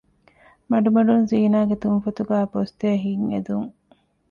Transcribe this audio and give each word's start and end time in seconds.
މަޑުމަޑުން 0.69 1.23
ޒީނާގެ 1.31 1.75
ތުންފަތުގައި 1.83 2.47
ބޮސްދޭ 2.53 2.87
ހިތް 3.03 3.27
އެދުން 3.31 3.69